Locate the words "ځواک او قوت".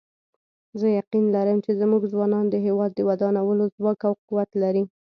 3.75-4.49